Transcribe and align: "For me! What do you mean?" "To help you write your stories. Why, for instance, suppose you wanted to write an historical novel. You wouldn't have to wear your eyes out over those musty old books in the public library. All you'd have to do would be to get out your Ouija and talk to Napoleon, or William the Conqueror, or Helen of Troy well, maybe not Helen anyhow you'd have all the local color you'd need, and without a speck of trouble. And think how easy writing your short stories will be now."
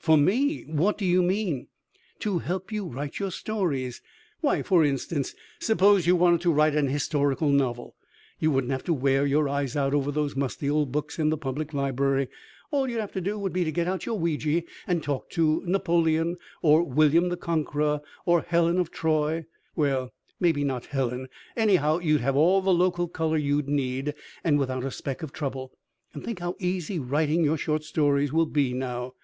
"For 0.00 0.16
me! 0.18 0.62
What 0.64 0.98
do 0.98 1.04
you 1.04 1.22
mean?" 1.22 1.68
"To 2.18 2.40
help 2.40 2.72
you 2.72 2.84
write 2.86 3.20
your 3.20 3.30
stories. 3.30 4.02
Why, 4.40 4.60
for 4.60 4.82
instance, 4.84 5.36
suppose 5.60 6.04
you 6.04 6.16
wanted 6.16 6.40
to 6.40 6.52
write 6.52 6.74
an 6.74 6.88
historical 6.88 7.48
novel. 7.50 7.94
You 8.40 8.50
wouldn't 8.50 8.72
have 8.72 8.82
to 8.86 8.92
wear 8.92 9.24
your 9.24 9.48
eyes 9.48 9.76
out 9.76 9.94
over 9.94 10.10
those 10.10 10.34
musty 10.34 10.68
old 10.68 10.90
books 10.90 11.16
in 11.20 11.30
the 11.30 11.38
public 11.38 11.72
library. 11.72 12.26
All 12.72 12.90
you'd 12.90 12.98
have 12.98 13.12
to 13.12 13.20
do 13.20 13.38
would 13.38 13.52
be 13.52 13.62
to 13.62 13.70
get 13.70 13.86
out 13.86 14.04
your 14.04 14.18
Ouija 14.18 14.64
and 14.88 15.00
talk 15.00 15.30
to 15.30 15.62
Napoleon, 15.64 16.38
or 16.60 16.82
William 16.82 17.28
the 17.28 17.36
Conqueror, 17.36 18.00
or 18.26 18.40
Helen 18.40 18.78
of 18.80 18.90
Troy 18.90 19.46
well, 19.76 20.12
maybe 20.40 20.64
not 20.64 20.86
Helen 20.86 21.28
anyhow 21.56 22.00
you'd 22.00 22.20
have 22.20 22.34
all 22.34 22.60
the 22.62 22.74
local 22.74 23.06
color 23.06 23.36
you'd 23.36 23.68
need, 23.68 24.14
and 24.42 24.58
without 24.58 24.82
a 24.82 24.90
speck 24.90 25.22
of 25.22 25.32
trouble. 25.32 25.70
And 26.14 26.24
think 26.24 26.40
how 26.40 26.56
easy 26.58 26.98
writing 26.98 27.44
your 27.44 27.56
short 27.56 27.84
stories 27.84 28.32
will 28.32 28.46
be 28.46 28.72
now." 28.74 29.14